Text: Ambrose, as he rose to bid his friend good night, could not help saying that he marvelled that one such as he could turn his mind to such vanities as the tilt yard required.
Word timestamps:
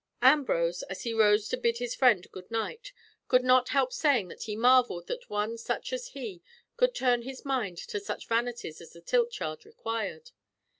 Ambrose, 0.23 0.81
as 0.89 1.03
he 1.03 1.13
rose 1.13 1.47
to 1.47 1.55
bid 1.55 1.77
his 1.77 1.93
friend 1.93 2.25
good 2.31 2.49
night, 2.49 2.91
could 3.27 3.43
not 3.43 3.69
help 3.69 3.93
saying 3.93 4.29
that 4.29 4.45
he 4.45 4.55
marvelled 4.55 5.05
that 5.05 5.29
one 5.29 5.59
such 5.59 5.93
as 5.93 6.07
he 6.17 6.41
could 6.75 6.95
turn 6.95 7.21
his 7.21 7.45
mind 7.45 7.77
to 7.77 7.99
such 7.99 8.27
vanities 8.27 8.81
as 8.81 8.93
the 8.93 9.01
tilt 9.01 9.37
yard 9.39 9.63
required. 9.63 10.31